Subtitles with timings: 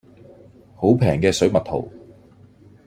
[0.73, 1.87] 好平嘅水蜜桃